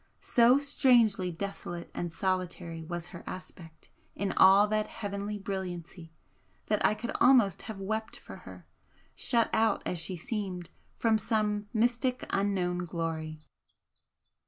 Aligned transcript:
So 0.23 0.57
strangely 0.57 1.31
desolate 1.31 1.91
and 1.93 2.11
solitary 2.11 2.83
was 2.83 3.09
her 3.09 3.23
aspect 3.27 3.91
in 4.15 4.31
all 4.31 4.67
that 4.67 4.87
heavenly 4.87 5.37
brilliancy 5.37 6.11
that 6.69 6.83
I 6.83 6.95
could 6.95 7.11
almost 7.21 7.61
have 7.69 7.79
wept 7.79 8.15
for 8.17 8.37
her, 8.37 8.65
shut 9.15 9.51
out 9.53 9.83
as 9.85 9.99
she 9.99 10.15
seemed 10.17 10.71
from 10.95 11.19
some 11.19 11.67
mystic 11.71 12.25
unknown 12.31 12.79
glory. 12.85 13.41